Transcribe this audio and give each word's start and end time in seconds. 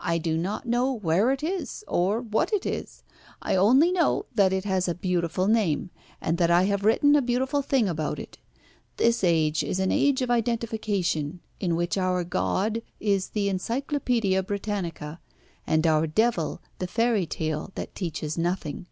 I 0.00 0.16
do 0.16 0.38
not 0.38 0.64
know 0.64 0.90
where 0.90 1.30
it 1.30 1.42
is, 1.42 1.84
or 1.86 2.22
what 2.22 2.54
it 2.54 2.64
is. 2.64 3.02
I 3.42 3.54
only 3.54 3.92
know 3.92 4.24
that 4.34 4.50
it 4.50 4.64
has 4.64 4.88
a 4.88 4.94
beautiful 4.94 5.46
name, 5.46 5.90
and 6.22 6.38
that 6.38 6.50
I 6.50 6.62
have 6.62 6.86
written 6.86 7.14
a 7.14 7.20
beautiful 7.20 7.60
thing 7.60 7.86
about 7.86 8.18
it. 8.18 8.38
This 8.96 9.22
age 9.22 9.62
is 9.62 9.78
an 9.78 9.92
age 9.92 10.22
of 10.22 10.30
identification, 10.30 11.40
in 11.60 11.76
which 11.76 11.98
our 11.98 12.24
god 12.24 12.80
is 12.98 13.28
the 13.28 13.48
Encyclopædia 13.48 14.42
Britannica, 14.46 15.20
and 15.66 15.86
our 15.86 16.06
devil 16.06 16.62
the 16.78 16.86
fairy 16.86 17.26
tale 17.26 17.70
that 17.74 17.94
teaches 17.94 18.38
nothing. 18.38 18.86